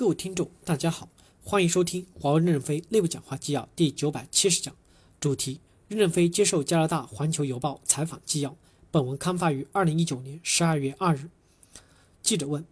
[0.00, 1.10] 各位听众，大家好，
[1.44, 4.74] 欢迎收听华为任正非内部讲话纪要第九百七十讲，
[5.20, 8.56] 主题：任正非接受加拿大《环球邮报》采访纪要。
[8.90, 11.28] 本文刊发于二零一九年十二月二日。
[12.22, 12.64] 记者问：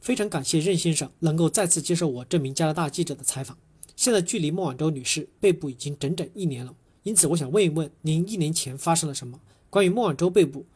[0.00, 3.58] 非常感谢任先生能够再次接受我这名加拿大记者的采访。
[3.96, 9.40] 现在距离孟晚舟女士被捕已经整整一年了，因此我想问一问您，一年前发生了什么？
[9.68, 10.66] 关于孟晚舟被捕？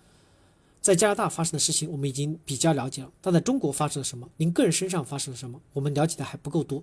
[0.87, 3.11] 在加拿大发生的事情，我们已经比较了解了。
[3.21, 4.31] 但在中国发生了什么？
[4.37, 5.61] 您个人身上发生了什么？
[5.73, 6.81] 我们了解的还不够多。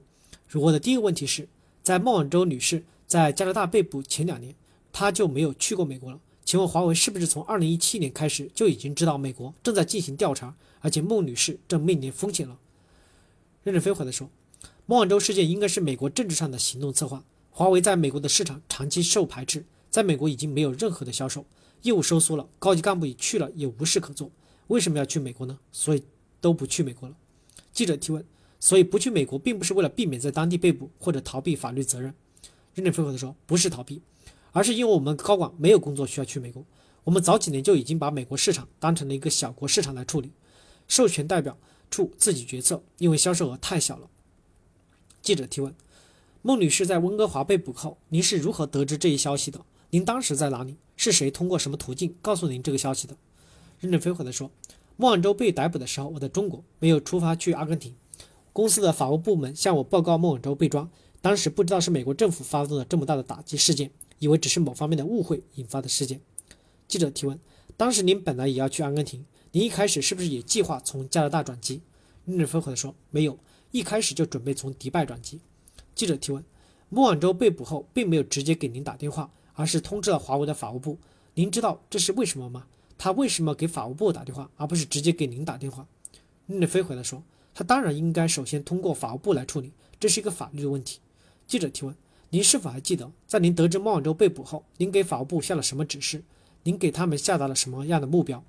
[0.55, 1.47] 我的第一个问题是，
[1.81, 4.53] 在孟晚舟女士在加拿大被捕前两年，
[4.91, 6.19] 她就没有去过美国了。
[6.43, 12.59] 请问华为是不是从2017年开始就已经知道美国正在进行调查，而且孟女士正面临风险了？
[13.63, 14.29] 任正非回答说，
[14.85, 17.23] 孟晚舟事件应该是美国政治上的行动策划。
[17.51, 21.45] 华为在美国的市场长期受排斥，在美国已经没有任何的销售。
[21.83, 24.31] 业务收缩了，高级干部也去了，也无事可做。
[24.69, 25.59] 为什么要去美国呢？
[25.71, 26.01] 所以
[26.41, 27.15] 都不去美国了。
[27.71, 28.25] 记者提问：
[28.59, 32.11] 所以不去美国，并不是为了避免在当地被捕或者逃避法律责任？
[32.73, 34.01] 任正非回答说：不是逃避，
[34.51, 36.65] 而是因为我们高管没有工作需要去美国。
[37.03, 40.31] 我们早几年就已经把美国市场当成了一个小国市场来处理，
[40.87, 41.55] 授权代表
[41.91, 44.09] 处自己决策，因为销售额太小了。
[45.21, 45.75] 记者提问：
[46.41, 49.63] 孟女士在温哥华被捕后，您是如何得知这一消息的？
[49.93, 50.75] 您当时在哪里？
[50.95, 53.15] 是谁通过什么途径告诉您这个消息的？
[53.79, 54.49] 任正非回答说
[54.97, 57.93] ：“孟晚舟被逮捕的时候，我在中国，没有出发去阿根廷。
[58.51, 60.89] 公司的法务部门向我报告孟晚舟被抓，
[61.21, 66.19] 当时不知道是美国政府发动了这么大的打击事件，以为只是某方面的误会引发的事件。”
[66.89, 67.39] 记者提问
[67.77, 71.83] ：“当时您本来也要去阿根廷，您一开始是不是也计划从加拿大转机？”
[72.25, 73.37] 任正非回答说：“没有，
[73.69, 75.39] 一开始就准备从迪拜转机。”
[75.93, 76.43] 记者提问
[76.89, 80.97] ：“孟晚舟被捕后，并没有直接给您打电话？”而是通知了华为的法务部，
[81.35, 82.65] 您知道这是为什么吗？
[82.97, 85.85] 他为什么给法务部打电话，而不是直接给您打电话？
[86.47, 87.21] 任正非回答说
[87.53, 90.99] ：“他当然应该首先通过法务部来处理，这是一个法律的问题。”
[91.47, 91.95] 记者提问
[92.29, 96.23] ：“您是否还记得，在您得知孟晚舟被捕后，您给法务部下了什么指示？
[96.63, 98.43] 您给他们下达了什么样的目标？”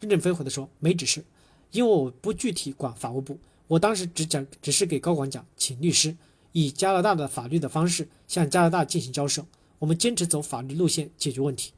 [0.00, 1.24] 任正非回答说：“没指示，
[1.70, 3.38] 因为我不具体管法务部，
[3.68, 6.16] 我当时只讲，只是给高管讲，请律师
[6.52, 9.44] 以加拿大的法律的方式向加拿大进行交涉。”
[9.80, 11.72] 我们坚持走法律路线解决问题。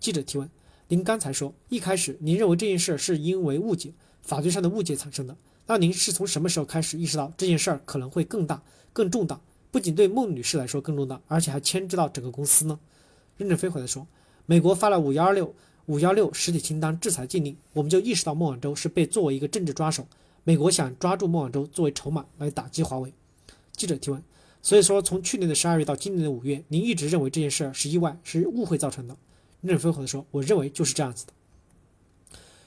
[0.00, 0.50] 记者提问：
[0.88, 5.36] 您刚才说一开始您认为这件事是因为误解，法律上的误解产生的，
[5.66, 8.60] 那您是从什么时候开始意识到这件事儿可能会更大、
[8.92, 9.40] 更重大？
[9.70, 12.80] 不仅对孟女士来说更重大，而且还牵制到整个公司呢？
[13.36, 14.04] 任正非回答说：
[14.46, 15.54] 美国发了五幺二六
[15.86, 20.04] 五幺六实体清单制裁禁令，我们就意识到孟晚舟是被作为一个政治抓手，
[20.42, 23.14] 美国想抓住孟晚舟作为筹码来打击华为。
[23.70, 24.20] 记者提问。
[24.62, 29.16] 所以说，从去年的十二月到今年的五月，您一直认为这件事是意外，是误会造成的。
[29.62, 31.32] 任正非回答说：“我认为就是这样子的。”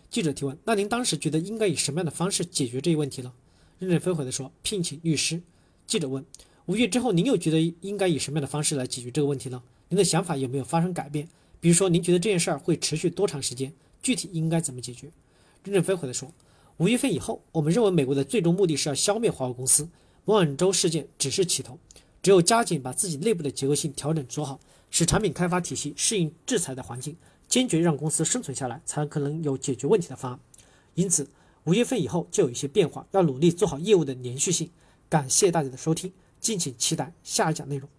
[0.09, 3.31] 记者提问：“那您当时觉得应该以什么样的方式解决这一问题呢？”
[3.79, 5.41] 任正非回答说：“聘请律师。”
[5.85, 6.25] 记者问
[6.65, 9.61] ：“五月之后，您又觉得应该以什么样的方式来解决这个问题呢？
[9.89, 11.27] 您的想法有没有发生改变？
[11.59, 13.71] 比如说，您觉得这件事儿会持续多长时间？
[14.01, 15.11] 具体应该怎么解决？”
[15.63, 16.31] 任正非回答说
[16.77, 19.87] ：“五月份以后，我们认为美国的最终目的是要消灭华为公司。”
[20.25, 21.78] 孟晚舟事件只是起头，
[22.22, 24.57] 只有加紧把自己内部的结构性调整做好，
[24.89, 27.17] 使产品开发体系适应制裁的环境，
[27.50, 30.39] 坚决让公司生存下来，才可能有解决问题的方案。
[30.95, 31.28] 因此，
[31.66, 34.69] 五月份以后就有一些变化，要努力做好业务的连续性。
[35.09, 37.89] 感谢大家的收听，敬请期待下一讲内容。